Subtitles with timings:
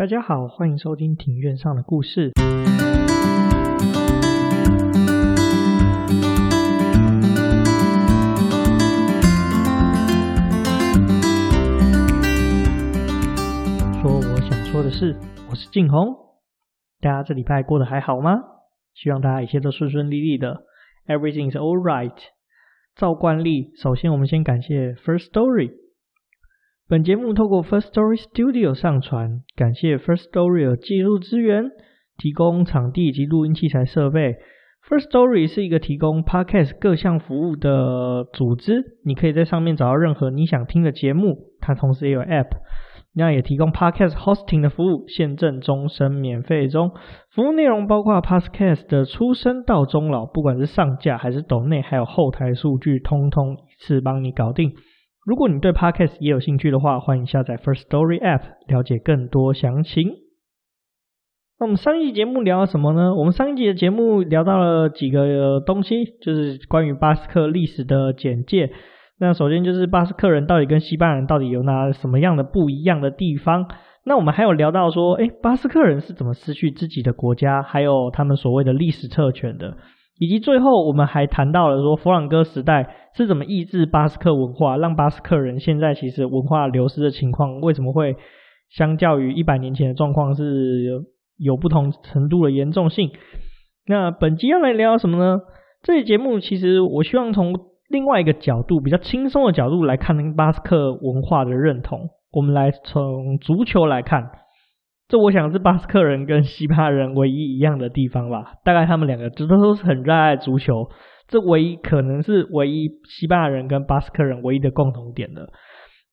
[0.00, 2.32] 大家好，欢迎收听庭院上的故事。
[14.00, 15.14] 说我想说的是，
[15.50, 16.16] 我是静红。
[17.02, 18.40] 大家这礼拜过得还好吗？
[18.94, 20.62] 希望大家一切都顺顺利利的。
[21.08, 22.16] Everything is all right。
[22.96, 25.79] 照惯例，首先我们先感谢 First Story。
[26.90, 31.70] 本节目透过 First Story Studio 上传，感谢 First Story 的技术资源，
[32.18, 34.34] 提供场地以及录音器材设备。
[34.88, 41.36] First Story 是一个提供 Podcast 各项服务的组织，你可以在上面找到任何你想听的节目。
[41.60, 42.48] 它同时也有 App，
[43.14, 46.90] 那也提供 Podcast Hosting 的服务，现正终身免费中。
[47.32, 54.72] 服务内容包括 Podcast 的出生到终老，不管是上架还是抖内，还有后台数据，通通一次帮你搞定。
[55.30, 60.10] 如果你对 Podcast 也有兴趣的话，欢迎下载 First Story App，了解更多详情。
[61.60, 63.14] 那我们上一集节目聊了什么呢？
[63.14, 68.72] 我们上一集的节目聊到了几个东西，就是关于巴斯克历史的简介。
[69.20, 73.68] 那首先就是巴斯克人到底跟西班牙人到底有哪什么样的不一样的地方？
[74.04, 79.76] 那我们还有聊到说，诶，巴斯克人是怎么失去自己的国家，还有他们所谓的历史特权的。
[80.20, 88.14] 以及最后，我们还谈到了说，佛朗哥时代是怎么抑制巴斯克文化，让巴斯克人现在其实文化流失的情况，为什么会
[88.68, 91.02] 相较于一百年前的状况是
[91.38, 93.10] 有，不同程度的严重性？
[93.86, 95.40] 那本集要来聊什么呢？
[95.82, 97.54] 这节目其实我希望从
[97.88, 102.10] 另外一个角度，比较轻松的角度来看巴斯克文化的认同。
[102.30, 104.30] 我们来从足球来看。
[105.10, 110.88] 这我想是巴斯克人跟西班牙人唯一一样的地方吧，大概他们两个都都是很热爱足球，
[111.26, 115.48] 这唯一可能是唯一西班牙人跟巴斯克人唯一的共同点的。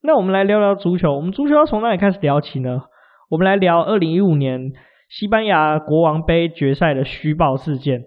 [0.02, 2.82] 那我们来聊聊足球，我们足球要从哪里开始聊起呢？
[3.30, 4.72] 我们来聊二零一五年
[5.10, 8.02] 西班牙国王杯决赛的虚报事件。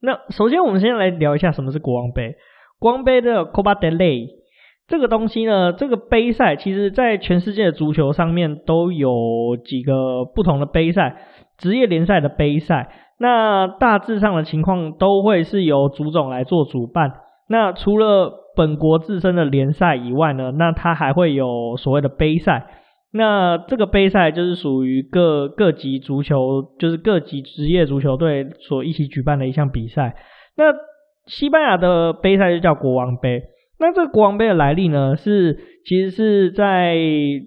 [0.00, 2.34] 那首先我们先来聊一下什么是国王杯，
[2.80, 4.41] 国王杯的 Copa del Rey。
[4.88, 11.16] 这个东西呢，这个杯赛其实在全世界的足球上面都有几个不同的杯赛，
[11.56, 12.90] 职业联赛的杯赛。
[13.18, 17.12] 那大致上的情况都会是由足总来做主办。
[17.48, 22.66] 那除了本国自身的联赛以外呢，那它还会有所谓的杯赛。
[23.12, 30.16] 那这个杯赛就是属于各各级足球，就是各级职业足球队所一起举办的一项比赛。
[30.56, 30.64] 那
[31.26, 33.42] 西班牙的杯赛就叫国王杯。
[33.82, 36.96] 那这个国王杯的来历呢，是其实是在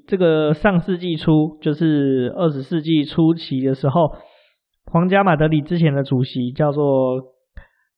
[0.05, 4.11] 这个上世纪初，就是二十世纪初期的时候，
[4.91, 7.21] 皇家马德里之前的主席叫做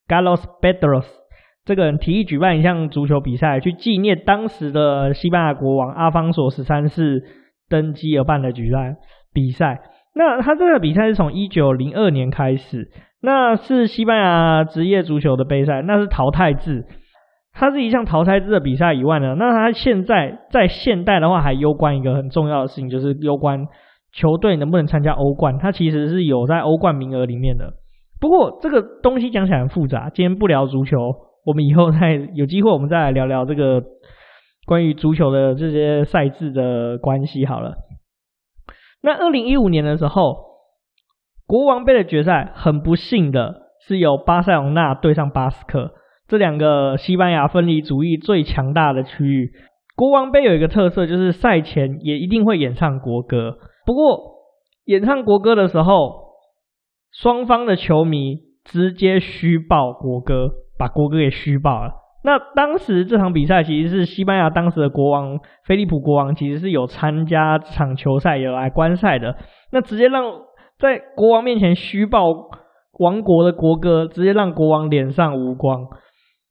[0.08, 1.08] Carlos Pedros，
[1.66, 7.24] 这个人提议举办一项足球比赛，去纪念当时的西班牙国王阿方索十三世
[7.68, 8.98] 登基而办的举办
[9.34, 9.82] 比赛。
[10.14, 16.86] 那他这个比赛是从一九零二年开始，那是西班牙职业足球的杯赛，那是淘汰制。
[17.60, 23.66] 它是一项淘汰制的比赛以外呢，那它现在在现代的话还攸关一个很重要的事情，就是攸关
[24.14, 25.58] 球队能不能参加欧冠。
[25.58, 27.74] 它其实是有在欧冠名额里面的。
[28.22, 30.98] 不过这个东西讲起来很复杂，今天不聊足球，
[31.48, 33.82] 我们以后再有机会我们再来聊聊这个
[34.68, 37.74] 关于足球的这些赛制的关系好了。
[39.02, 40.36] 那二零一五年的时候，
[41.48, 45.94] 国王杯的决赛很不幸的是由巴塞隆纳对上巴斯克。
[46.28, 49.52] 这两个西班牙分离主义最强大的区域，
[49.96, 53.58] 国王杯有一个特色，就是赛前也一定会演唱国歌。
[53.86, 54.36] 不过，
[54.86, 56.34] 演唱国歌的时候，
[57.14, 61.94] 双方的球迷直接虚报国歌，把国歌给虚报了。
[62.24, 69.38] 那当时这场比赛其实是西班牙当时的国王菲利普国王，其实是有参加这场球赛，有来观赛的。
[69.72, 70.26] 那直接让
[70.78, 72.26] 在国王面前虚报
[73.00, 75.88] 王国的国歌，直接让国王脸上无光。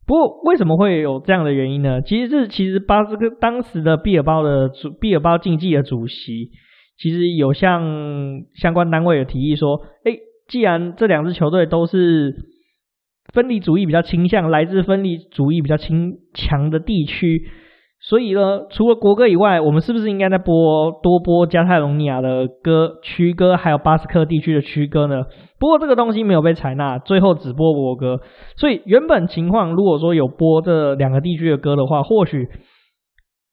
[0.06, 2.00] 不过，为什么会有这样的原因呢？
[2.00, 6.50] 其实是，其实巴斯克当时的毕尔包的主毕尔包竞技的主席，
[6.96, 7.82] 其实有向
[8.54, 10.16] 相关单位有提议说，哎，
[10.46, 12.36] 既然这两支球队都是
[13.32, 17.48] 分离主义比较倾向，来自分离主义比较倾强的地区。
[18.08, 25.24] 所以呢，除了国歌以外，我们是不是应该再播多播加泰隆尼亚的歌区歌，还有巴斯克地区的区歌呢？
[25.58, 28.20] 不过这个东西没有被采纳，最后只播国歌。
[28.56, 32.46] 所以原本情况，如果说有播这两个地区的歌的话，或许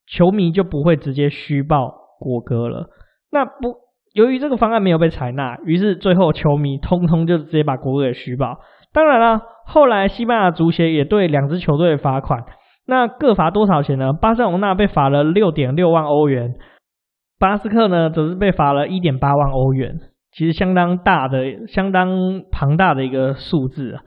[0.06, 2.90] 球迷就不会直接虚报国歌了。
[3.32, 3.78] 那不，
[4.12, 8.60] 由于这个方案没有被采纳，于是最后球迷通通就直接把国歌给虚报。
[8.92, 12.44] 当然了，后来西班牙足协也对两支球队罚款。
[12.86, 14.12] 那各罚多少钱呢？
[14.12, 16.54] 巴塞隆纳被罚了六点六万欧元，
[17.38, 20.00] 巴斯克呢，则是被罚了一点八万欧元，
[20.32, 24.02] 其实相当大的、相当庞大的一个数字啊。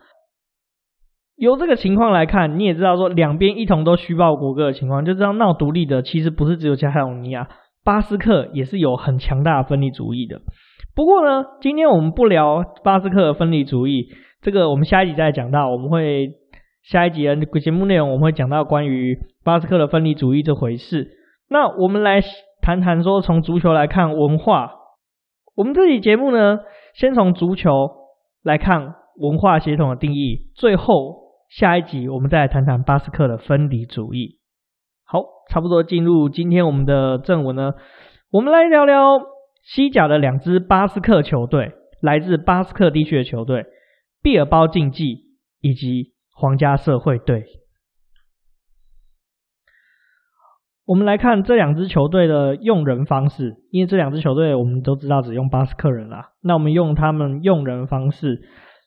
[1.35, 7.47] 由这个情况来看，你也知道说，两边一同都虚报国歌的情况，就知道闹独立的其实不是只有加泰罗尼亚，
[7.83, 10.41] 巴斯克也是有很强大的分离主义的。
[10.95, 14.07] 不过呢，今天我们不聊巴斯克的分离主义，
[14.41, 15.69] 这个我们下一集再讲到。
[15.69, 16.29] 我们会
[16.89, 21.17] 下一集的节目内容，我们会讲到关于巴斯克的分离主义这回事。
[21.49, 22.21] 那我们来
[22.61, 24.71] 谈谈说，从足球来看文化。
[25.53, 26.59] 我们这期节目呢，
[26.93, 27.89] 先从足球
[28.41, 31.27] 来看文化协同的定义，最后。
[31.49, 34.39] 下一集我们再来谈谈巴斯克的分离主义。
[35.05, 37.71] 好，差不多进入今天我们的正文呢，
[38.31, 39.17] 我们来聊聊
[39.63, 43.65] 西甲的两支巴斯克球队，来自巴斯克地区的球队——
[44.21, 47.45] 毕尔包竞技以及皇家社会队。
[50.85, 58.41] 我们来看这两支球队的用人方式，因为这两支球队我们都知道只用巴斯克人啦，那我们用他们用人方式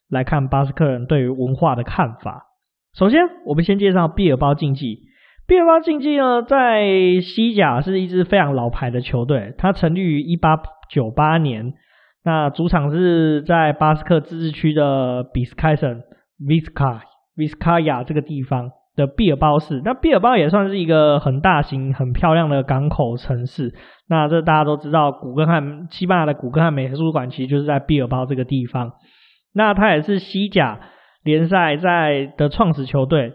[0.09, 2.47] 来看巴斯克人对于文化的看法。
[2.95, 5.09] 首先，我们先介绍毕尔包竞技。
[5.49, 6.87] 毕尔包竞技呢，在
[7.21, 11.75] 西甲是一支非常老牌的球队，它成立于一八九八年。
[12.23, 16.03] 那主场是在巴斯克自治区的比斯凯省
[16.39, 17.01] （Vizcaya）
[17.41, 19.81] Vizcaya 这个地方的毕尔包市。
[19.85, 23.75] 那毕尔包也算是一个很大型、很漂亮的港口城市。
[24.09, 28.93] 那这大家都知道，古根汉西班牙的古根汉美术馆其实就是在毕尔包这个地方。
[29.55, 30.79] 那它也是西甲。
[31.23, 33.35] 联赛在的创始球队，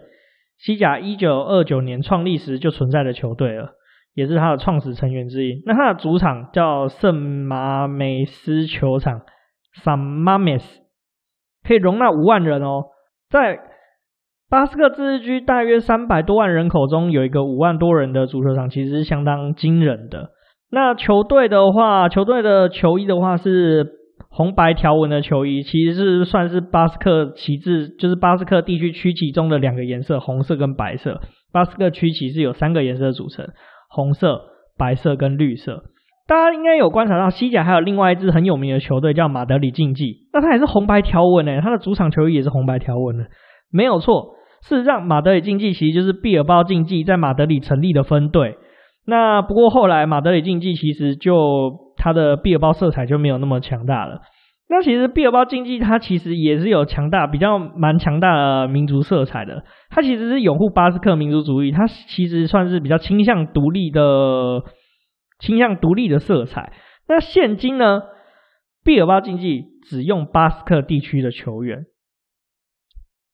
[0.58, 3.74] 西甲一九二九年创立时就存在的球队了，
[4.12, 5.62] 也是他的创始成员之一。
[5.64, 9.20] 那他的主场叫圣马美斯球场
[9.84, 10.64] （San Mames），
[11.62, 12.86] 可以容纳五万人哦。
[13.30, 13.60] 在
[14.48, 20.30] 巴斯克自治区大约三百多万人口中，有一个五万多人的足球场，其实是相当惊人的。
[20.70, 23.94] 那球队的话，球队的球衣的话是。
[24.30, 31.22] 红白条纹的球衣其实是算是巴斯克旗帜，就是巴斯克地区区旗中的两个颜色，红色跟白色。
[31.52, 33.46] 巴斯克区旗是有三个颜色组成，
[33.88, 34.42] 红色、
[34.76, 35.84] 白色跟绿色。
[36.26, 43.24] 大家应该有观察到，西甲还有另外一支很有名的球队叫马德里竞技，那它也是红白条纹诶，它的主场球衣也是红白条纹的，
[43.70, 44.34] 没有错。
[44.62, 48.56] 事实上，马德里竞技其实就是毕尔包竞技在马德里成立的分队。
[49.06, 54.22] 那不过后来马德里竞技其实就它的毕尔包色彩就没有那么强大了。
[54.68, 59.62] 那其实毕尔包竞技它其实也是有强大、比较蛮强大的民族色彩的。
[59.90, 64.64] 它其实是拥护巴斯克民族主义，它其实算是比较倾向独立的、
[65.38, 66.72] 倾向独立的色彩。
[67.06, 68.02] 那现今呢，
[68.82, 71.84] 毕尔包竞技只用巴斯克地区的球员。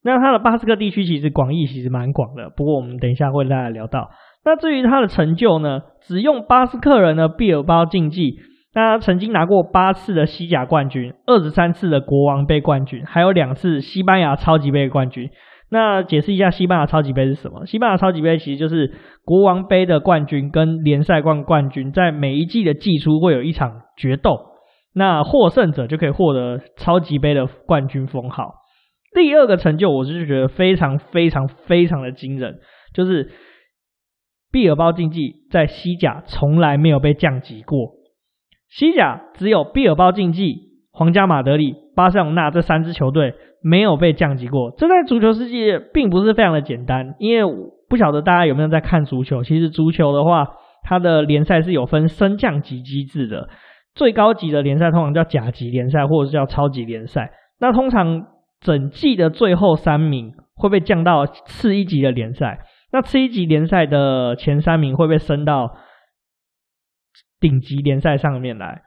[0.04, 4.10] 那它的巴斯克地区其实广义其实蛮广的，不过我们等一下会再来聊到。
[4.44, 5.82] 那至于他的成就呢？
[6.00, 8.34] 只用巴斯克人的毕尔包竞技，
[8.74, 15.30] 那他曾经拿过八次的西甲冠军，二十三次的国王杯冠军，还有两次西班牙超级杯冠军。
[15.70, 17.66] 那解释一下，西班牙超级杯是什么？
[17.66, 18.92] 西班牙超级杯其实就是
[19.24, 24.36] 国王杯的冠军跟联赛冠冠军，在每一季的季初会有一场决斗，
[24.92, 28.61] 那获胜者就可以获得超级杯的冠军封号。
[29.14, 32.58] 第二个成就，我是觉得非常非常非常的惊人，
[32.94, 33.30] 就是。
[34.54, 37.92] 毕尔包竞技在西甲从来没有被降级过，
[38.68, 40.56] 西甲只有毕尔包竞技、
[40.90, 44.70] 皇家马德里、巴塞隆纳这三支球队没有被降级过。
[44.76, 47.50] 这在足球世界并不是非常的简单，因为
[47.88, 49.42] 不晓得大家有没有在看足球。
[49.42, 50.46] 其实足球的话，
[50.82, 53.48] 它的联赛是有分升降级机制的，
[53.94, 57.32] 最高级的联赛通常叫甲级联赛，或者是叫超级联赛。
[57.58, 58.26] 那通常
[58.62, 62.60] 整季的最后三名会被降到次一级的联赛。
[62.92, 65.76] 那次一级联赛的前三名会被升到
[67.40, 68.82] 顶级联赛上面来。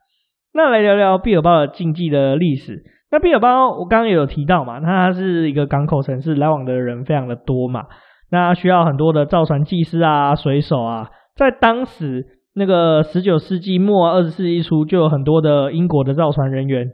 [0.53, 2.83] 那来聊聊毕尔包的竞技的历史。
[3.11, 7.85] 那毕尔包我刚刚也有提到嘛，那它是一个港口城市，来往的人非常的多嘛。
[8.31, 11.09] 那需要很多的造船技师啊、水手啊。
[11.35, 16.91] 在当时那个十九世纪末、二十世纪初，就有很多的英国的造船人员，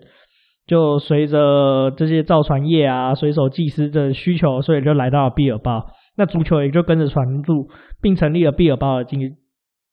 [0.71, 5.87] 就随着这些造船业啊、水手技师的需求，所以就来到了毕尔包。
[6.15, 7.67] 那足球也就跟着传入，
[8.01, 9.19] 并成立了毕尔包的竞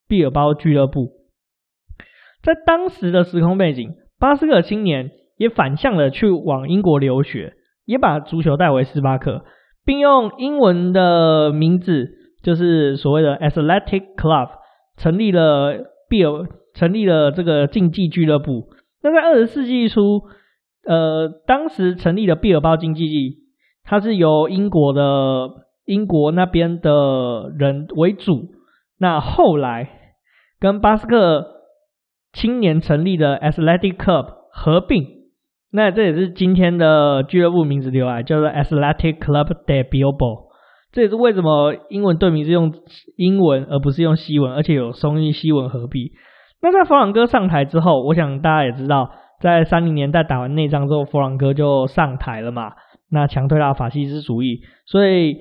[0.07, 1.09] 毕尔包俱乐部。
[2.45, 7.55] 在当时的时空背景，巴斯克青年也反向的去往英国留学，
[7.85, 9.43] 也把足球带回斯巴克，
[9.85, 12.07] 并用英文的名字，
[12.45, 14.51] 就是所谓的 Athletic Club，
[14.97, 15.75] 成立了
[16.09, 18.69] 毕尔，成立了这个竞技俱乐部。
[19.03, 20.23] 那在二十世纪初，
[20.87, 23.05] 呃，当时成立的毕尔包竞技，
[23.85, 25.67] 它是由英国的。
[25.89, 28.51] 英国那边的人为主，
[28.99, 29.89] 那后来
[30.61, 31.47] 跟巴斯克
[32.31, 35.07] 青年成立的 Athletic Club 合并，
[35.73, 40.49] 那这也是今天的俱乐部名字留来，叫做 Athletic Club de Bilbao。
[40.93, 42.75] 这也是为什么英文队名是用
[43.17, 46.13] 英文而不是用西文，而且有中英西文合璧。
[46.61, 49.09] 那在弗朗哥上台之后，我想大家也知道，
[49.41, 52.73] 在三零年代打完内战之后，弗朗哥就上台了嘛。
[53.11, 55.39] 那强推了法西斯主义，所以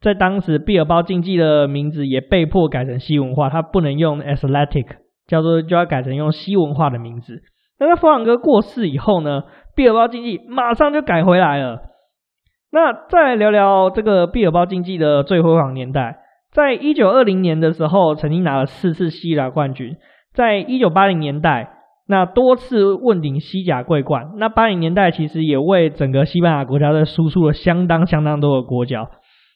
[0.00, 4.86] 在当时毕尔包竞技的名字也被迫改成西文化，它不能用 Athletic，
[5.26, 7.42] 叫做就要改成用西文化的名字。
[7.78, 9.42] 那在弗朗哥过世以后呢，
[9.74, 11.82] 毕尔包竞技马上就改回来了。
[12.72, 16.20] 那再来聊聊这个毕尔包竞技的最辉煌年代，
[16.52, 19.96] 在一九二零年的时候，曾经拿了四次西甲冠军，
[20.32, 21.72] 在一九八零年代。
[22.08, 29.10] 那多次问鼎西甲桂冠，那八零年代其实也为整个西班牙国家队输出了相当相当多的国脚。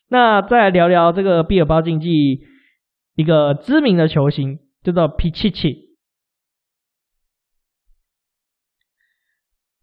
[0.09, 2.40] 那再来聊聊这个毕尔包竞技
[3.14, 5.71] 一个知名的球星，叫做皮切切。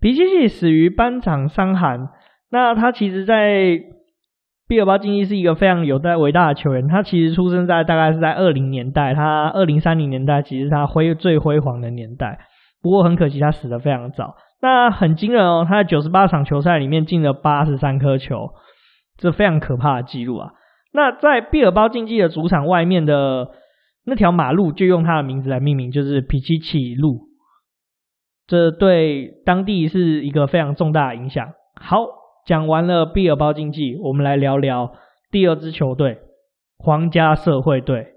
[0.01, 2.09] 皮切切死于班场伤寒。
[2.51, 3.79] 那他其实，在
[4.67, 12.39] 毕尔巴竞技是一个非常有代伟大的球员，他其实出生在大概是在二零年代，他二零三零年代其实他辉最辉煌的年代。
[12.87, 14.35] 不过很可惜，他死的非常早。
[14.61, 18.51] 那很惊人哦，他在九十八场球赛里面进了八十三颗球，
[19.17, 20.51] 这非常可怕的记录啊。
[20.93, 23.49] 那在毕尔包竞技的主场外面的
[24.05, 27.27] 那条马路就用他的名字来命名，就是皮奇奇路。
[28.47, 31.49] 这对当地是一个非常重大的影响。
[31.75, 31.97] 好。
[32.47, 34.93] 讲完了毕尔包竞技，我们来聊聊
[35.31, 36.19] 第二支球队——
[36.79, 38.07] 皇家社会队。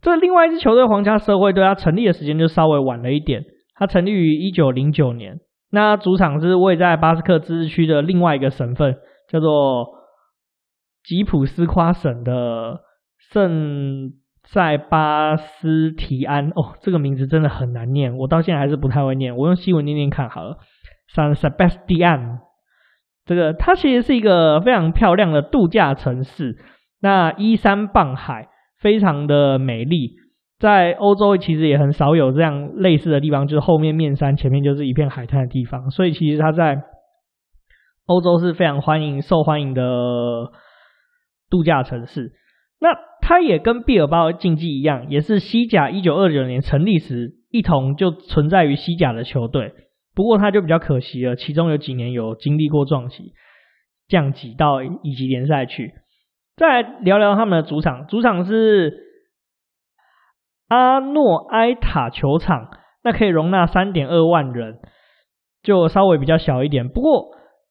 [0.00, 3.44] 这另外一支球队——皇家社会队，它成立的时间就稍微晚了一点。
[3.82, 5.40] 它成立于一九零九年。
[5.68, 8.98] 那主场是位在巴斯克自治区的另外一个省份，
[9.28, 9.88] 叫做
[11.02, 12.82] 吉普斯夸省的
[13.32, 14.12] 圣
[14.44, 16.50] 塞巴斯提安。
[16.50, 19.36] 哦，这个名字真的很难念，我到现在还是不太会念。
[19.36, 20.58] 我用西文念念看好了
[21.12, 22.38] ，San Sebastian。
[23.24, 26.56] 这个它其实是一个非常漂亮的度假城市，
[27.00, 28.46] 那依山傍海，
[28.78, 30.21] 非常的美丽。
[30.62, 35.90] 在欧洲其实也很少有这样类似的地方，就是后面面山，前面就是一片海滩的地方。
[35.90, 36.84] 所以其实它在
[38.06, 40.52] 欧洲是非常欢迎、受欢迎的
[41.50, 42.30] 度假城市。
[42.80, 42.90] 那
[43.20, 49.72] 它也跟毕尔包竞技一样，也是西甲一九二九年成立时一同就存在于西甲的球队。
[50.14, 53.32] 不过他就比较可惜了，其中有几年有经历过撞击，
[54.06, 55.92] 降级到乙级联赛去。
[56.56, 58.92] 再来聊聊他们的主场，主场是
[60.68, 62.68] 阿诺埃塔球场，
[63.04, 64.78] 那可以容纳三点二万人，
[65.62, 66.88] 就稍微比较小一点。
[66.88, 67.28] 不过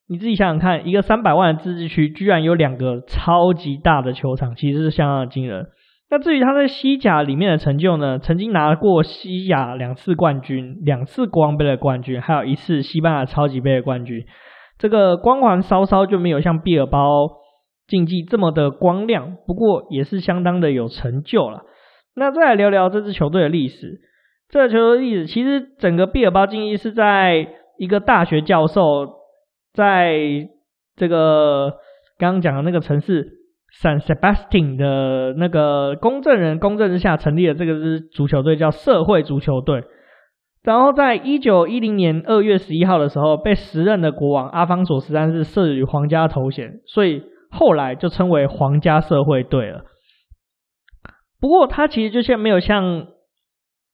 [0.07, 5.67] 你自己想想看，一个三百万的自治区，居然有两个超级大的球场，其实是相当的惊人。
[6.09, 8.19] 那至于他在西甲里面的成就呢？
[8.19, 14.25] 曾经拿过西甲两次冠军，两次国王杯的冠军，还有一次西班牙超级杯的冠军。
[14.77, 17.29] 这个光环稍稍就没有像毕尔包
[17.87, 21.61] 竞技这么的光亮，不过也是相当的有成就了。
[22.15, 24.01] 那再来聊聊这支球队的历史。
[24.49, 29.07] 这个球队历史其实整个毕尔巴竞技是在一个大学教授
[29.73, 30.19] 在
[30.95, 31.73] 这个
[32.17, 33.37] 刚刚讲的那个城市。
[33.81, 39.85] San Sebastian 的那个公证人公证之下成立了这个支足球队，叫社会足球队。
[40.61, 49.85] 然后在一九一零年二月十一号的时候，被时任的国王阿方索十三世授予皇家头衔，所以后来就称为皇家社会队了。
[51.41, 53.07] 不过，他其实就像没有像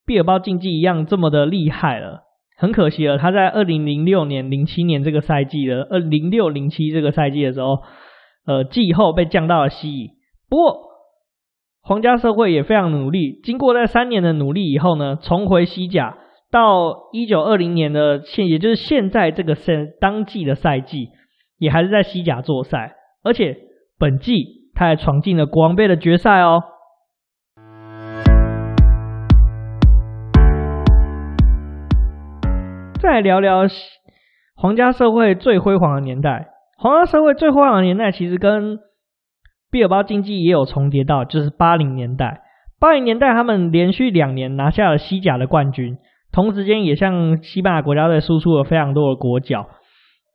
[0.06, 2.24] 毕尔包竞技一样这么的厉害了，
[2.58, 3.18] 很可惜了。
[3.18, 7.80] 他在二零零六年、零七年这个赛季的二零六零七这个赛季的时候。
[8.50, 10.12] 呃，季后被降到了西乙。
[10.50, 10.80] 不过，
[11.82, 13.42] 皇家社会也非常努力。
[13.44, 16.18] 经过在三年的努力以后呢，重回西甲。
[16.50, 21.10] 到一九二零年的现，也就是现在这个赛当季的赛季，
[21.58, 22.96] 也还是在西甲作赛。
[23.22, 23.58] 而且
[24.00, 26.64] 本季他还闯进了国王杯的决赛哦。
[33.18, 33.64] 来聊聊
[34.56, 36.50] 皇家社会最辉煌的年代。
[36.78, 38.78] 皇家社会最辉煌的年代，其实跟
[39.72, 42.42] 毕尔巴竞技也有重叠到，就是八零年代。
[42.80, 45.98] 八零年代，他们连续两年拿下了西甲的冠军，
[46.32, 49.68] 同时间也向西班牙国家队输出了非常多的国脚。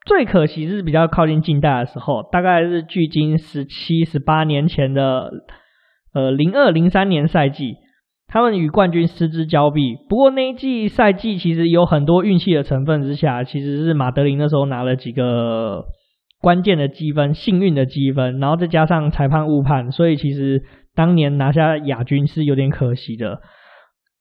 [0.05, 5.31] 最可惜是比较靠近近代的时候，大概是距今十七、十八年前的
[6.13, 7.77] 呃零二零三年赛季，
[8.33, 9.97] 他们与冠军失之交臂。
[10.09, 15.85] 不过那一季赛季其实有很多运气的成分之下，其实是马德林那时候拿了几个。
[16.41, 23.41] 关键的积分，幸运的积分，然后再加上裁判误判，所以其实当年拿下亚军是有点可惜的。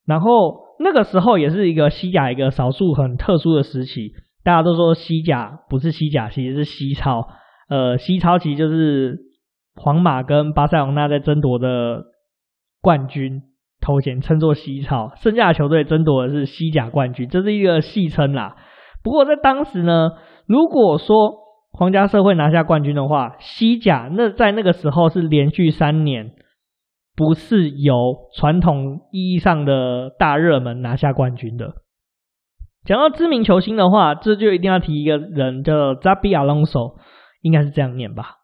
[0.05, 4.11] 然后那个时候也是一个西甲一个少数很特殊的时期。
[4.43, 7.27] 大家都说西甲不是西甲，其实是西超。
[7.69, 9.17] 呃，西超其实就是
[9.73, 12.03] 皇马跟巴塞罗那在争夺的
[12.81, 13.41] 冠军
[13.81, 15.11] 头衔，称作西超。
[15.17, 18.55] 剩下的球队争夺的是西甲冠军，这是一个戏称啦。
[19.03, 20.11] 不过在当时呢，
[20.45, 21.39] 如果说
[21.71, 26.31] 皇家社会拿下冠军的话，西甲那在那个时候是连续三年
[27.15, 31.73] 不是由传统意义上的大热门拿下冠军的。
[32.85, 36.95] 讲到知名球星的话，这就一定要提一个人，叫 Zabi Alonso，
[37.41, 38.37] 应该是这样念吧？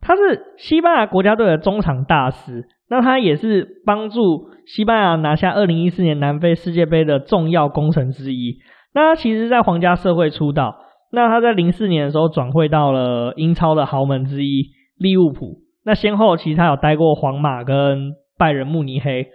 [0.00, 8.58] 他是西班牙国家队的中场大师，那他也是帮助西班牙拿下二零一四年南非世界杯的重要功臣之一。
[8.92, 10.76] 那他其实，在皇家社会出道，
[11.10, 15.62] 那他在零四年的时候转会到了英超的豪门之一利物浦。
[15.86, 19.28] 那先后其实他有待过皇马跟拜仁慕尼黑。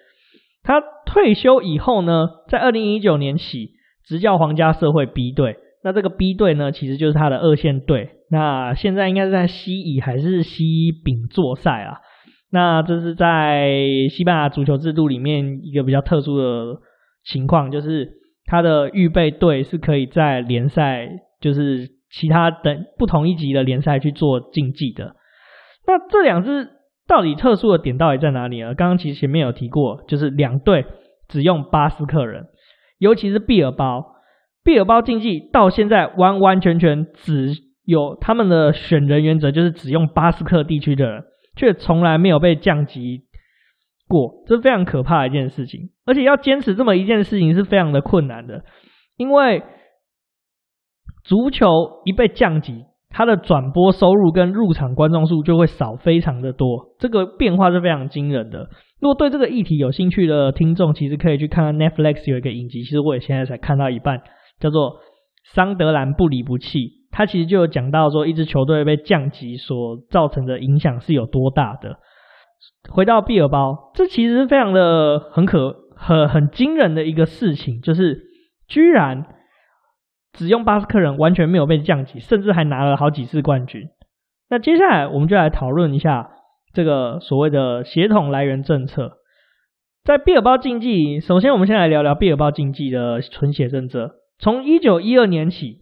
[0.62, 3.72] 他退休以后呢，在二零一九年起。
[4.08, 8.12] 执教皇家社会 B 队，那这个 B 队呢，其实就是他的二线队。
[8.32, 11.98] 那现在应该是在西乙还是西丙作赛啊？
[12.58, 13.70] 那这是在
[14.10, 16.80] 西班牙足球制度里面一个比较特殊的
[17.24, 18.10] 情况，就是
[18.46, 21.08] 他的预备队是可以在联赛，
[21.40, 25.16] 就是其他等不同一级的联赛去做竞技的。
[25.86, 26.70] 那这两支
[27.08, 28.74] 到底特殊的点到底在哪里呢？
[28.74, 30.86] 刚刚其实前面有提过，就是两队
[31.28, 32.46] 只用巴斯克人。
[32.98, 34.16] 尤其是毕尔包，
[34.64, 37.54] 毕尔包竞技到现在完完全全只
[37.86, 41.24] 有他们的选人原则，就是只用巴斯克地区的，
[41.58, 43.24] 却从来没有被降级
[44.08, 45.90] 过，这是非常可怕的一件事情。
[46.06, 48.64] 而且要坚持这么一件事情是非常的困难的，
[49.18, 49.64] 因为
[51.26, 51.68] 足球
[52.06, 58.70] 一被降级，它的转播收入跟入场观众数就会少非常的多，这个变化是非常惊人的。
[59.02, 64.22] 如果对这个议题有兴趣的听众，其实可以去看看 Netflix 有一个影集，其实我也现在才看到一半，
[64.60, 64.92] 叫做
[65.54, 66.80] 《桑德兰不离不弃》，
[67.12, 71.98] 他其实就有讲到说一支球队被降级所造成的影响是有多大的。
[72.90, 78.24] 回到毕尔包，这其实是非常的很可很很惊人的一个事情，就是
[78.68, 79.26] 居然
[80.34, 83.90] 只用巴斯克人完全没有被降级，甚至还拿了好几次冠军。
[84.50, 86.32] 那接下来我们就来讨论一下。
[86.74, 89.14] 这个所谓的血统来源政策，
[90.04, 94.12] 在毕尔包竞技，首先我们先来聊聊毕尔包竞技的纯血政策。
[94.38, 95.80] 从一九一二年起，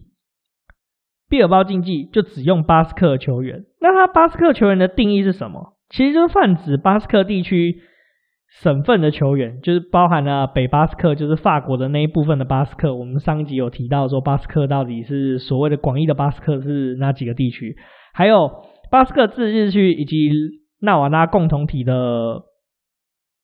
[1.28, 3.64] 毕尔包竞技就只用巴斯克球员。
[3.80, 5.74] 那他巴斯克球员的定义是什么？
[5.88, 7.80] 其实就是泛指巴斯克地区
[8.60, 12.94] 省份的球员，就是包含了北巴斯克，就是法国的那一部分的巴斯克。
[12.94, 17.76] 我们上一集有提到说，巴斯克到底是所谓的广义的巴斯克是哪几个地区？
[18.14, 18.50] 还有
[18.90, 20.30] 巴斯克自治区以及
[20.80, 22.42] 纳瓦拉共同体的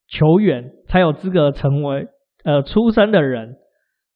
[0.09, 2.07] 球员才有资格成为
[2.45, 3.57] 呃出生的人，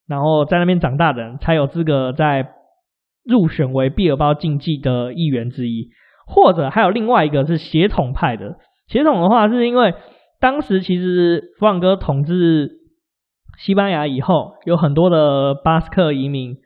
[0.09, 2.49] 然后在那边长大的人才有资格在
[3.27, 5.91] 入选为毕尔包竞技的一员之一，
[6.27, 8.57] 或者还有另外一个是血统派的。
[8.89, 9.95] 血统的话，是因为
[10.41, 12.71] 当时其实弗朗哥统治
[13.59, 16.57] 西班牙以后，有很多的巴斯克移民。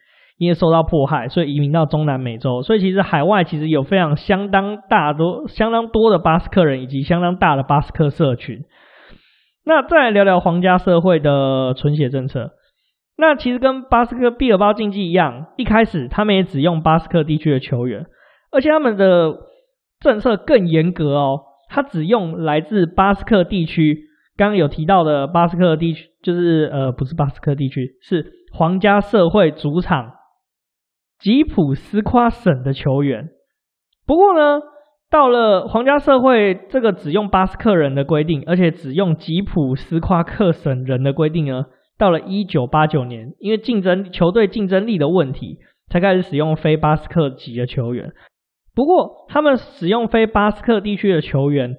[0.40, 2.62] 因为受到迫害，所以移民到中南美洲。
[2.62, 8.64] 所以其实海外其实有非常相当大多、相当多的巴斯克人，以及相当大的巴斯克社群。
[9.66, 12.52] 那再来聊聊皇家社会的纯血政策。
[13.20, 18.06] 那其实跟巴斯克毕尔包竞技一样，一开始他们也只用巴斯克地区的球员，
[18.50, 19.36] 而且他们的
[20.00, 24.06] 政策更严格哦，他只用来自巴斯克地区。
[24.36, 30.12] 刚刚有提到的巴斯克地区，就是呃，不是巴斯克地区，是皇家社会主场。
[31.18, 33.28] 吉普斯夸省的球员，
[34.06, 34.62] 不过呢，
[35.10, 41.66] 到了皇家社会这个只用巴斯克人的规定，而且只用吉普斯夸克省人的规定呢，
[42.00, 45.58] 到了一九八九年，因为竞争球队竞争力的问题，
[45.90, 48.12] 才开始使用非巴斯克籍的球员。
[48.74, 51.76] 不过，他们使用非巴斯克地区的球员，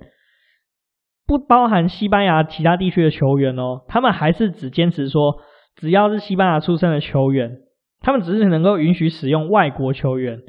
[1.26, 5.42] 不包含西班牙其他地区的球员哦，他们还是只坚持说，
[5.76, 7.58] 只要是西班牙出生的球员。
[8.00, 10.40] 他们只是能够允许使用外国球员，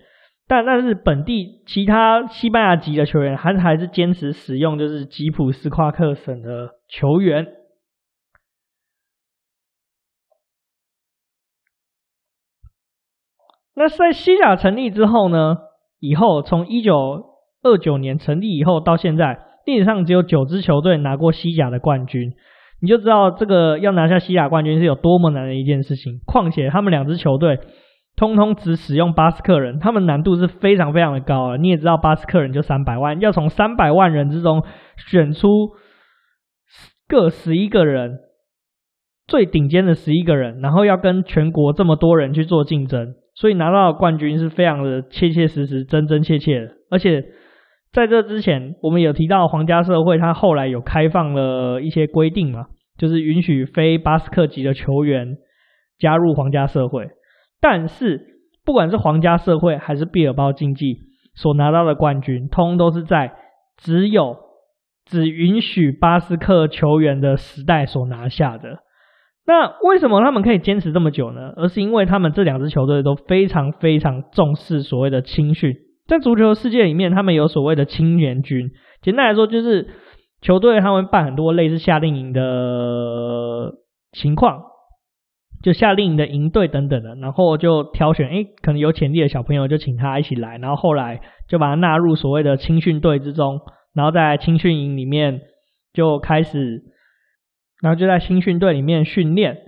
[0.48, 7.46] 但但是本地其他西班牙籍的球员还还是坚持使用就是吉普斯夸克省的球员。
[13.74, 15.56] 那在西甲成立之后呢？
[16.00, 17.24] 以后从一九
[17.62, 22.32] 二九年成立以后到现在，历史上只有九支球队拿过西甲的冠军。
[22.80, 26.18] 你就知道这个要拿下西甲冠军是有多么难的一件事情。
[26.26, 27.60] 况且他们两支球队
[28.16, 31.56] 通通只使用巴斯克人，他们难度是非常非常的高啊！
[31.56, 34.64] 你也知道巴斯克人就三百万，要从三百万人之中
[34.96, 35.48] 选出
[37.06, 38.18] 各十一个人
[39.28, 46.72] 最顶尖的十一个人，然后要跟全国这么多人去做竞争，所以拿到冠军是非常的切切实实、真真切切的。
[46.90, 47.24] 而且
[47.92, 52.66] 在这之前，我们有提到皇家社会，它后来有开放了一些规定嘛，
[52.98, 55.38] 就是允许非巴斯克籍的球员
[55.98, 57.08] 加入皇家社会。
[57.60, 58.20] 但是
[58.64, 60.98] 不管是皇家社会还是毕尔包竞技
[61.34, 63.32] 所拿到的冠军，通都是在
[63.76, 64.36] 只有
[65.04, 68.78] 只允许巴斯克球员的时代所拿下的。
[69.44, 71.52] 那为什么他们可以坚持这么久呢？
[71.56, 75.74] 而是因为他们这两支球队都非常非常重视所谓的青训。
[76.06, 78.70] 在足球世界里面，他们有所谓的青年军。
[79.02, 79.88] 简单来说，就是
[80.40, 83.72] 球队他们办很多类似夏令营的
[84.12, 84.62] 情况，
[85.60, 93.60] 就夏令营的营队等等的，然后就挑选，诶，可能有潜力的小朋友就请他一起来，然后后来就把他纳入所谓的青训队之中，
[93.92, 95.40] 然后在青训营里面
[95.92, 96.91] 就开始。
[97.82, 99.58] 然后就在青训队里面训练，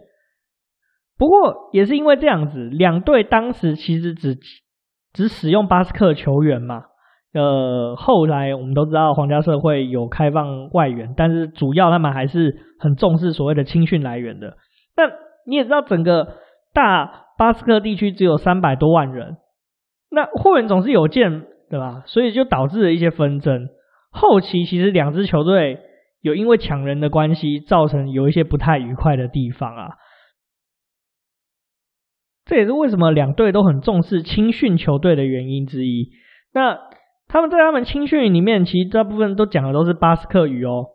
[1.18, 4.38] 不过也是因为这样子，两队当时其实只
[5.12, 6.84] 只使用巴斯克球员嘛。
[7.32, 14.58] 呃，后来我们都知道皇家社会有开放外援，但是主要他们还是很重视所谓的青训来源的。
[14.94, 15.10] 但
[15.44, 16.36] 你也知道，整个
[16.72, 19.38] 大巴斯克地区只有三百多万人，
[20.08, 22.04] 那货源总是有限，对吧？
[22.06, 23.66] 所以就导致了一些纷争。
[24.12, 25.80] 后期其实两支球队。
[26.24, 29.90] 有因为抢人的关系，造成有一些不太愉快的地方啊。
[32.46, 36.12] 这也是为什么两队都很重视青训球队的原因之一。
[36.54, 36.78] 那
[37.28, 40.86] 他们在他们青训里面，其实大部分都讲的都是巴斯克语哦，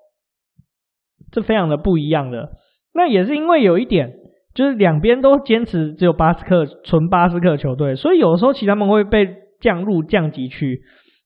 [1.31, 2.53] 这非常的不一样的。
[2.91, 4.15] 那也是因为有一点，
[4.55, 10.81] 就是两边都坚持只有巴斯克纯巴斯克球队，所以有的时候其实他们会被降入降级区。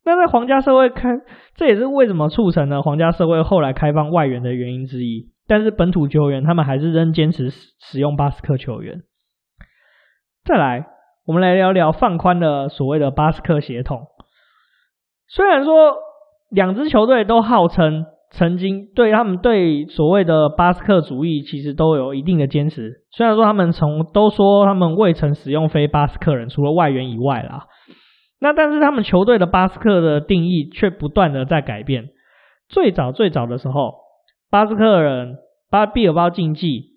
[0.06, 1.10] 那在皇家社会开，
[1.56, 5.32] 这也是为什么促成了皇家社会后来开放外援的原因之一。
[5.48, 9.02] 但是本土球员他们还是仍坚持使用巴斯克球员。
[10.46, 10.88] 再来，
[11.26, 14.08] 我们来聊聊放宽的所谓的巴斯克血统。
[15.28, 15.96] 虽然说
[16.50, 23.04] 两支球队都号称曾经对他们对所谓的巴斯克主义其实都有一定的坚持。
[23.12, 27.68] 虽然说他们从都说他们未曾使用非巴斯克人，除了外援以外啦。
[28.44, 32.10] 那但是他们球队的巴斯克的定义却不断的在改变。
[32.68, 33.94] 最早最早的时候，
[34.52, 35.38] 巴斯克人
[35.72, 36.90] 巴毕尔包竞技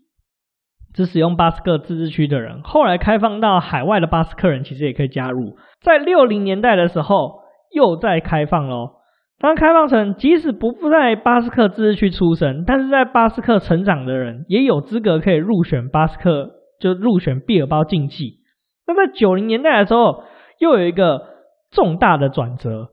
[0.93, 5.57] 只使用巴斯克自治区的人，后来开放到海外的巴斯克人其实也可以加入。
[5.81, 8.97] 在六零年代的时候又在开放咯，
[9.39, 18.41] 当开放成即使不在巴斯克自治区出生，但是在巴斯克成长的人也有资格可以入选巴斯克，就入选毕尔包竞技。
[18.85, 20.25] 那在九零年代的时候
[20.59, 21.36] 又有一个。
[21.77, 22.89] 重大的转折，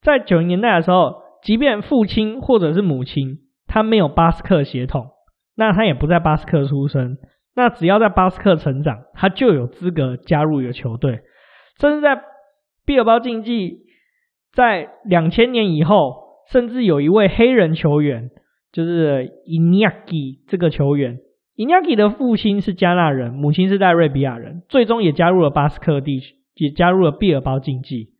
[0.00, 5.10] 在九零年代的时候，即便父亲或者是母亲他没有巴斯克血统，
[5.54, 7.18] 那他也不在巴斯克出生，
[7.54, 11.20] 那只要在巴斯克成长，他就有资格加入一个球队。
[11.78, 12.22] 甚至在
[12.86, 13.80] 毕尔包竞技，
[14.54, 16.14] 在两千年以后，
[16.50, 18.30] 甚至有一位黑人球员，
[18.72, 21.18] 就是伊尼亚基这个球员，
[21.56, 26.37] 伊尼亚基的父亲是加纳人，母亲是在瑞比亚人，最终也加入了巴斯克地区。
[26.58, 28.10] 也加入了毕尔包竞技，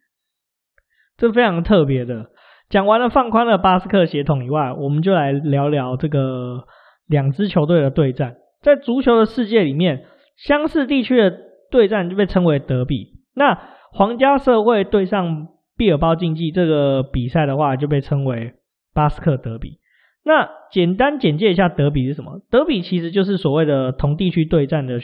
[1.16, 2.31] 这非常特别的。
[2.70, 6.64] 讲完了放宽了巴斯克血统以外，我们就来聊聊这个
[7.07, 8.37] 两支球队的对战。
[8.61, 10.05] 在足球的世界里面，
[10.37, 11.35] 相似地区的
[11.70, 13.14] 对战就被称为德比。
[13.35, 13.59] 那
[13.92, 18.55] 皇家社会对上毕尔包竞技这个比赛的话，就被称为
[18.92, 19.79] 巴斯克德比。
[20.24, 22.42] 那简单简介一下德比是什么？
[22.51, 25.01] 德比其实就是所谓的同地区对战的。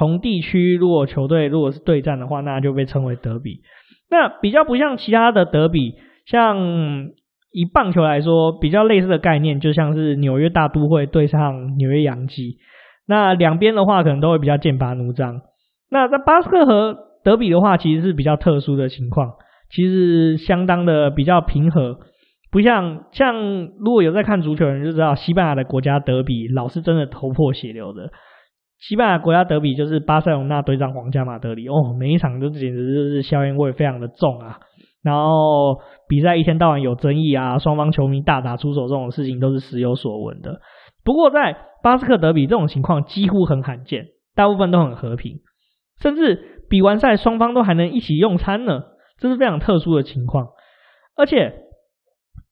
[0.00, 3.60] 同地区如果球队如果是对战的话，那就被称为德比。
[4.10, 7.10] 那比较不像其他的德比，像
[7.52, 12.56] 以棒球来说，比较类似的概念，就像是纽约大都会对上纽约洋基。
[13.06, 15.42] 那两边的话，可能都会比较剑拔弩张。
[15.90, 19.32] 那在巴斯克和德比的话，其实是比较特殊的情况，
[19.70, 21.98] 其实相当的比较平和，
[22.50, 23.34] 不像像
[23.78, 28.10] 如果有在看足球的人就知道，西班牙的国家德比老是真的头破血流的。
[28.80, 34.58] 西班牙国家德比就是巴塞隆纳对上皇家马德里哦，每一场都简直就是硝烟味非常的重啊，
[35.02, 40.62] 然后比赛一天到晚有争议啊，双方球迷大打出手这种事情都是时有所闻的。
[41.04, 45.40] 不过在巴斯克德比这种情况几乎很罕见，大部分都很和平，
[46.00, 48.80] 甚至比完赛双方都还能一起用餐呢，
[49.18, 50.48] 这是非常特殊的情况。
[51.18, 51.52] 而且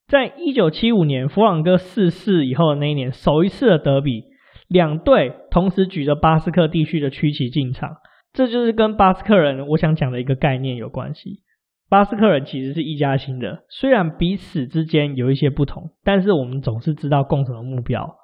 [0.06, 4.24] 在一九七五年弗朗哥逝世以后的那一年，首一次的德比。
[4.68, 7.96] 两队同时举着巴斯克地区的区旗进场，
[8.34, 11.40] 这就是跟巴斯克人我想讲的一个概念有关系。
[11.88, 18.16] 巴斯克人其实是一家亲的，虽然彼此之间有一些不同，但是我们总是知道共同的目标。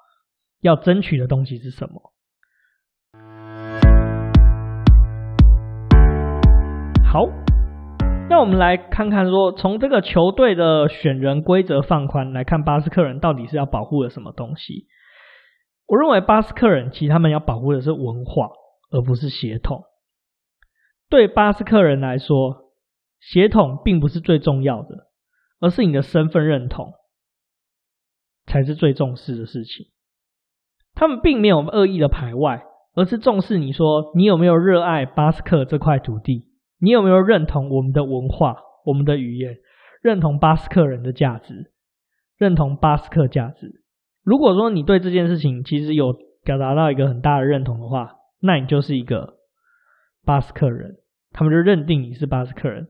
[0.61, 2.13] 要争取的东西是什么。
[7.03, 7.25] 好，
[8.29, 14.85] 那我们来看看说，从这个球队的选人规则放宽来看，巴斯克人到底是要保护的什么东西？
[15.87, 18.49] 我认为巴斯克人其实他们要保护的是文化，
[18.91, 19.83] 而不是血统。
[21.09, 22.71] 对巴斯克人来说，
[23.19, 25.07] 血统并不是最重要的，
[25.59, 26.93] 而是你的身份认同
[28.47, 29.87] 才是最重视的事情。
[30.95, 32.63] 他们并没有恶意的排外，
[32.95, 36.47] 而是重视你说你有没有热爱巴斯克这块土地，
[36.79, 39.57] 你有没有认同我们的文化、我们的语言，
[40.01, 41.71] 认同巴斯克人的价值，
[42.37, 43.84] 认同巴斯克价值。
[44.25, 49.35] 如果说你对这件事情其实有表达到一个很大的认同的话，那你就是一个
[50.25, 50.95] 巴斯克人，
[51.31, 52.87] 他们就认定你是巴斯克人。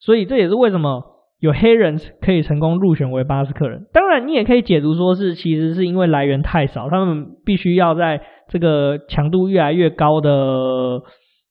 [0.00, 1.02] 所以这也是为什么
[1.38, 3.86] 有黑人可以成功入选为巴斯克人。
[3.92, 11.02] 当然，你也可以解读说是其实是因为来源太少，他们必须要在这个强度越来越高的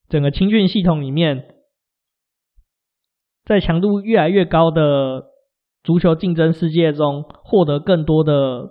[0.10, 1.46] 整个青训系统里面，
[3.46, 5.24] 在强度越来越高的
[5.84, 8.70] 足球竞争世界中获得更多的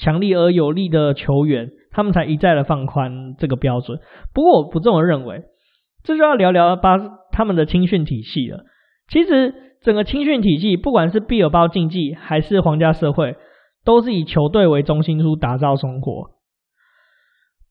[0.00, 4.00] 强力而有力的球员，他们才一再的放宽这个标准。
[4.34, 5.44] 不过，我不这么认为。
[6.02, 8.64] 这就要聊聊巴斯他们的青训体系了。
[9.08, 13.36] 其实整个青训体系，不管是毕尔包竞技还是皇家社会，
[13.84, 16.30] 都是以球队为中心出打造生活。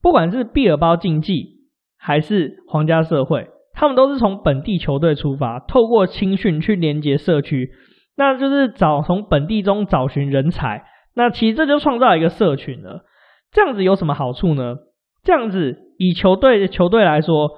[0.01, 1.61] 不管是毕尔包竞技
[1.97, 7.71] 还是皇家社会，他们都是从本地球队出发，透过青训去连接社区，
[8.15, 10.83] 那就是找从本地中找寻人才。
[11.19, 13.03] 那其实这就创造一个社群了。
[13.51, 14.77] 这样子有什么好处呢？
[15.23, 17.51] 这样子以球队球队来说。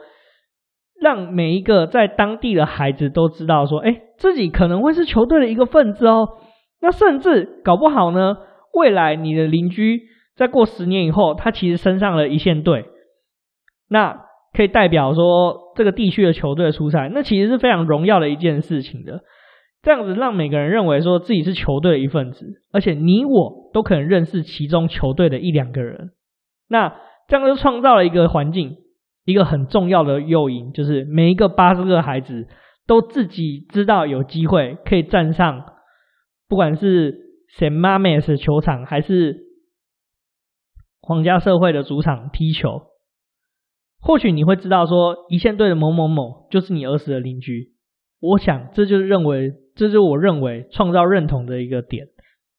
[1.04, 6.30] 让每一个在当地的孩子都知道说，哎，自己可能会是球队的一个分子哦。
[6.80, 8.38] 那甚至搞不好呢，
[8.76, 10.00] 未来你的邻居
[10.36, 12.86] 在过十年以后，他其实升上了一线队，
[13.89, 14.15] 那
[14.54, 19.21] 可以代表说这个地区的球队出赛，那其实是非常荣耀的一件事情的。
[19.82, 26.12] 这样子让每个人认为说自己是球队的一份子，而且你我都可能认识其中球队的一两个人，
[26.67, 26.96] 那
[27.28, 28.78] 这样就创造了一个环境。
[29.24, 32.48] 一个很重要的诱因就是每一个巴斯克孩子
[32.88, 35.63] 都自己知道有机会可以站上，
[36.50, 37.20] 不管是
[37.56, 39.41] San Mamés 球场还是
[41.02, 42.82] 皇家社会的主场踢球。
[44.02, 47.74] 或许你会知道说一线队的某某某就是你儿时的邻居。
[48.20, 49.54] 我想这就是认为，
[49.88, 52.08] 这是我认为创造认同的一个点，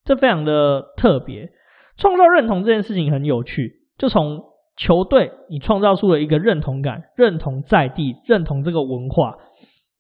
[0.04, 1.50] 这非常的特别。
[1.96, 4.50] 创造认同这件事情很有趣，就从。
[4.74, 9.36] 球队，你创造出了一个认同感，认同在地，认同这个文化。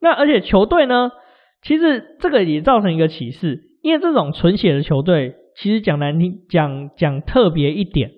[0.00, 1.12] 那而且球队呢，
[1.60, 8.12] 其实这个也造成一个启示，因为这种纯血的球队，其实讲难听，讲讲特别一点，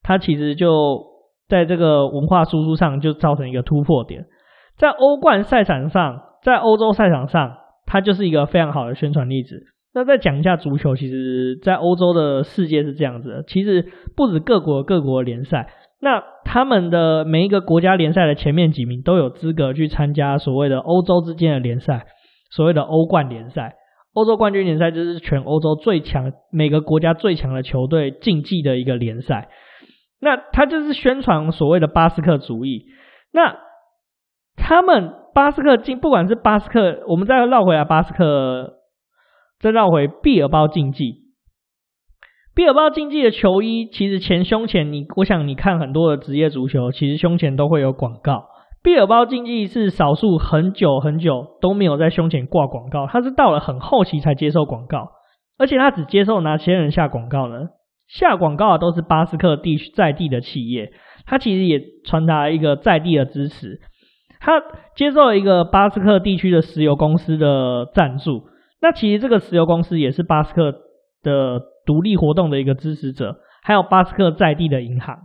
[0.00, 1.04] 它其实就
[1.48, 4.26] 在这个文化输出上就造成一个突破点。
[4.76, 7.56] 在欧冠赛场上，在欧洲赛场上，
[7.88, 9.64] 它就是一个非常好的宣传例子。
[9.94, 15.72] 那再讲一下足球，其实在欧洲的世界是这样子的，其实不止各国各国联赛。
[16.00, 22.06] 那他们的每一个国家联赛的前面几名都有资格去参加所谓的欧洲之间的联赛，
[22.50, 23.74] 所谓的欧冠联赛。
[24.14, 29.48] 欧洲冠军联赛就是全欧洲最强，每个国家最强的球队竞技的一个联赛。
[30.20, 32.86] 那他就是宣传所谓的巴斯克主义。
[33.32, 33.56] 那
[34.56, 38.74] 他们巴斯克竞，不管是巴斯克，我们再绕回来巴斯克，
[39.60, 41.28] 再绕回毕尔包竞技。
[42.54, 48.46] 毕尔包竞技的球衣，其实前胸前你，我想你看很多的职业足球，其实胸前都会有广告。
[48.82, 55.10] 毕尔包竞技是少数很久很久都没有在胸前挂广告，它是到了很后期才接受广告，
[55.58, 57.68] 而且它只接受哪些人下广告呢？
[58.08, 60.92] 下广告的都是巴斯克地在地的企业，
[61.26, 63.80] 它其实也传达一个在地的支持。
[64.40, 64.62] 他
[64.94, 68.44] 接受了一个巴斯克地区的石油公司的赞助，
[68.80, 70.72] 那其实这个石油公司也是巴斯克
[71.22, 71.60] 的。
[71.88, 75.20] 独立活动的一个支持者，还有巴斯克在地的银行。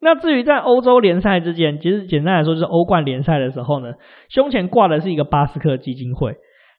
[0.00, 3.92] 那至于在欧洲联赛之间，其实简单来说就是欧冠联赛的时候呢，
[4.28, 6.34] 胸前挂的是一个巴斯克基金会。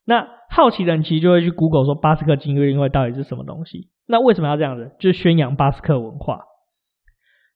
[0.05, 3.87] 那好奇的人其实就会去 Google 说巴斯克基金会到底是什么东西？
[4.05, 4.91] 那为什么要这样子？
[4.99, 6.41] 就是宣扬巴斯克文化。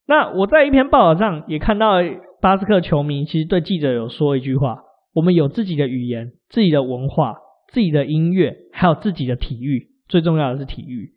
[0.07, 2.01] 那我在一篇报道上也看到
[2.45, 4.83] 巴斯克球迷其实对记者有说一句话：
[5.15, 7.37] 我们有自己的语言、自己的文化、
[7.69, 11.15] 自己的音乐，还有自己的体育，最重要的是体育。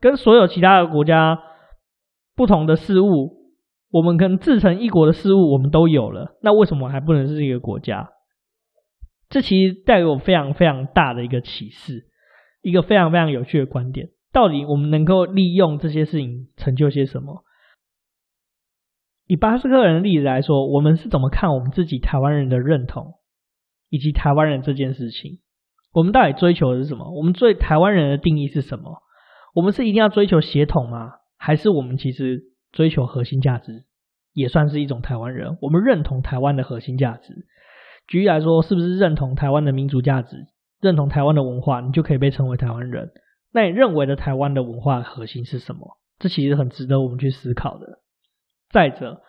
[0.00, 1.38] 跟所有其他的国家
[2.34, 3.36] 不同的事物，
[3.92, 6.36] 我们跟自成一国的事物，我们都有了。
[6.42, 8.08] 那为什么还不能是一个国家？
[9.28, 12.08] 这其实带给我非常非常大的一个启示，
[12.62, 14.08] 一个非常非常有趣的观点。
[14.32, 17.43] 到底我们能够利用这些事情成就些什么？
[19.26, 23.14] 以巴斯克人的例子来说，我们是怎么看我们自己台湾人的认同，
[23.88, 25.40] 以及台湾人这件事情？
[25.92, 27.10] 我们到底追求的是什么？
[27.12, 29.02] 我们对台湾人的定义是什么？
[29.54, 31.12] 我们是一定要追求血统吗？
[31.38, 33.84] 还是我们其实追求核心价值，
[34.32, 35.56] 也算是一种台湾人？
[35.62, 37.46] 我们认同台湾的核心价值。
[38.08, 40.48] 举例来说，是不是认同台湾的民族价值，
[40.80, 43.10] 认同台湾的文化，你就可以被称为台湾人？
[43.52, 45.96] 那你认为的台湾的文化核心是什么？
[46.18, 48.00] 这其实很值得我们去思考的。
[48.74, 49.20] 再者，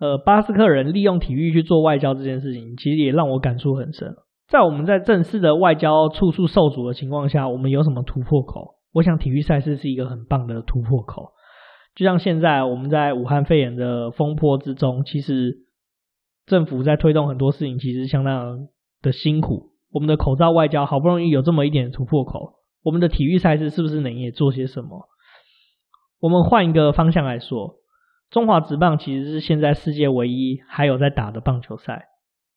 [0.00, 4.16] 呃，巴斯克人利用体育去做外交这件事情，其实也让我感触很深。
[4.48, 8.76] 在我们在正式的外交处处受阻的情况下，我们有什么突破口？
[8.94, 11.32] 我想体育赛事是一个很棒的突破口。
[11.94, 15.58] 就像现在我们在武汉肺炎的风波之中，其实
[16.46, 18.68] 政府在推动很多事情，其实相当
[19.02, 19.72] 的辛苦。
[19.92, 25.08] 我们的口罩外交好不容易有这么一点突破口，我们的体育赛事是不是能也做些什么？
[26.18, 27.76] 我们换一个方向来说，
[28.30, 32.08] 中华职棒其实是现在世界唯一还有在打的棒球赛，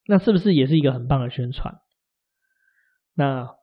[0.06, 1.78] 那是不是也是一个很棒的宣传？
[3.14, 3.54] 那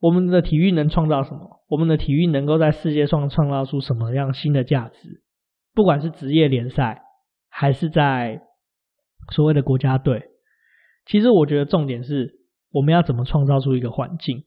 [0.00, 1.62] 我们的体育能创造什么？
[1.68, 5.22] 我们的体育能够在世界上创造出什么样新的价值？
[5.74, 7.02] 不管是职业联赛，
[7.48, 8.42] 还是在
[9.32, 10.30] 所谓的国家队，
[11.06, 12.40] 其实我觉得重点是
[12.72, 14.44] 我们要怎么创造出一个环境，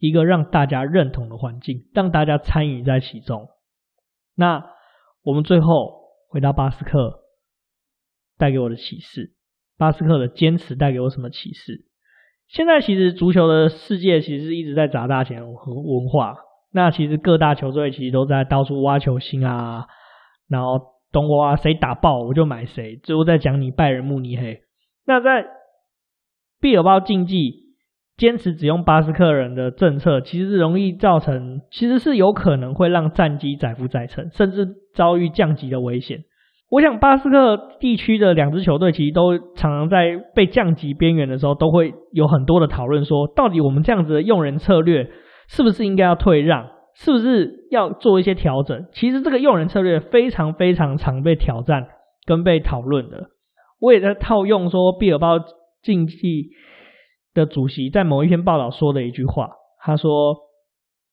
[0.00, 3.48] 一个让大家认同的环境，让大家参与在其中。
[4.34, 4.64] 那
[5.22, 7.20] 我们最后回到巴斯克
[8.38, 9.34] 带给我的启示，
[9.78, 11.86] 巴斯克的坚持带给我什么启示？
[12.48, 16.36] 现在其实足球的世界其实一直在砸大钱和文化，
[16.72, 19.86] 那其实各大球队其实都在到处挖球星啊，
[20.48, 24.62] 然后东欧啊谁打爆我就买谁，最后在讲你拜仁慕尼黑。
[25.04, 25.46] 那在
[26.60, 27.65] 毕尔包竞技
[28.16, 36.20] 坚持只用巴斯克人的政策，其实容易造成，其实是有可能会让战机载浮载沉，甚至遭遇降级的危险。
[36.70, 45.08] 我想巴斯克地区的两支球队其实都常常在被降级边缘的时候，都会有很多的讨论，说到底我们这样子的用人策略
[45.46, 48.86] 是不是应该要退让，是不是要做一些调整？
[48.92, 51.86] 其实这个用人策略非常非常常被挑战
[52.26, 53.28] 跟被讨论的。
[53.78, 55.38] 我也在套用说毕尔包
[55.82, 56.16] 竞技
[57.36, 60.38] 的主席在某一篇报道说的一句话，他说：“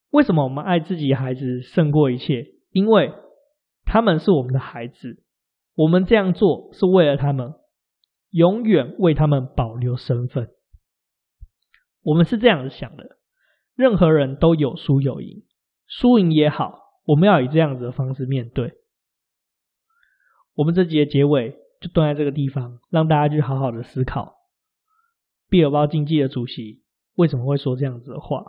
[0.10, 2.48] 为什么我们爱自己孩子胜过一切？
[2.72, 3.12] 因为
[3.86, 5.20] 他们是我们的孩子。”
[5.76, 7.56] 我们这样做是为了他们，
[8.30, 10.50] 永远为他们保留身份。
[12.04, 13.18] 我们是这样子想的：
[13.76, 15.42] 任何人都有输有赢，
[15.88, 18.74] 输赢也好，我们要以这样子的方式面对。
[20.54, 24.36] 我们这集的结尾就断在这个地方，让大家去好好的思考，
[25.54, 26.82] 毕尔包经济的主席
[27.14, 28.44] 为什么会说这样子的话？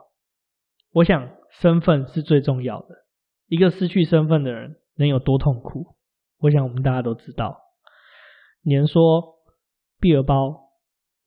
[0.90, 3.04] 我想，身份是最重要的。
[3.46, 5.96] 一个失去身份的人能有多痛苦？
[6.38, 7.60] 我想我们大家都知道，
[8.62, 9.34] 你能说
[10.00, 10.70] 毕尔包、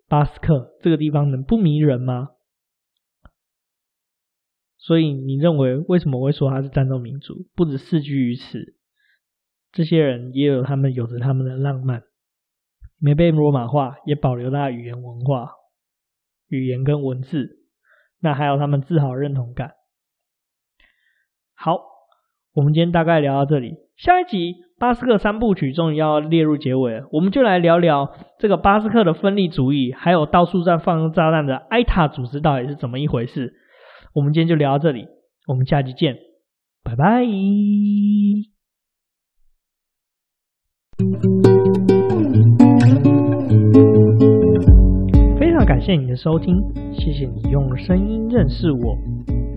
[0.07, 2.29] 巴斯克这个地方能不迷人吗？
[4.79, 7.45] 所以你认为为什么会说它是战斗民族？
[7.53, 8.73] 不止世居于此，
[9.71, 12.01] 这些人也有他们有着他们的浪漫，
[12.97, 15.51] 没被罗马化，也保留了语言文化、
[16.47, 17.59] 语言跟文字，
[18.21, 19.71] 那还有他们自豪认同感。
[21.55, 21.79] 好，
[22.53, 24.67] 我们今天大概聊到这里，下一集。
[24.79, 33.55] 巴斯克三部曲终于要列入结尾了，我们就来聊聊这个巴斯克的分离主义，还有到处在放炸弹的埃塔组织到底是怎么一回事。
[34.13, 35.07] 我们今天就聊到这里，
[35.47, 36.19] 我们下期见，
[36.83, 37.25] 拜拜。
[45.87, 46.53] 谢谢你的收听，
[46.91, 48.97] 谢谢你用声音认识我。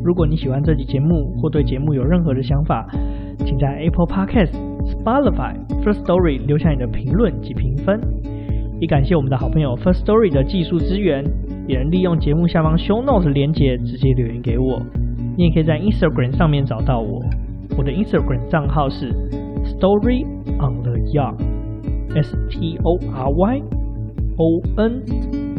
[0.05, 2.87] 如果你喜欢这期节目，或对节目有任何的想法，
[3.38, 4.53] 请在 Apple Podcast。
[4.87, 7.99] Spotify First Story 留下你的评论及评分，
[8.79, 11.25] 也感谢我们的好朋友 First Story 的技术支援，
[11.66, 14.81] 也能利用节目下方 Show Notes 连接直接留言给我。
[15.37, 17.21] 你也可以在 Instagram 上面找到我，
[17.77, 19.13] 我的 Instagram 账号是
[19.65, 20.25] Story
[20.61, 23.63] on the Yard，S T O R Y
[24.41, 25.05] O N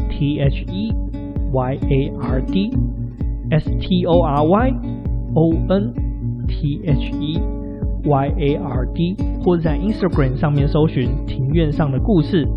[0.10, 0.92] T H E
[1.54, 4.74] Y A R D，S T O R Y
[5.36, 5.94] O N
[6.48, 7.40] T H E。
[8.04, 12.48] Y A R D，或者在 Instagram 上面搜寻“庭院上的故事”。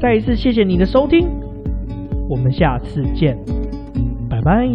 [0.00, 1.28] 再一次谢谢你的收听，
[2.28, 3.36] 我们下次见，
[4.30, 4.68] 拜拜。